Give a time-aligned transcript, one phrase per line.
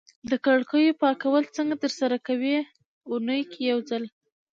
[0.29, 2.55] د کړکیو پاکول څنګه ترسره کوی؟
[3.11, 4.03] اونۍ کی یوځل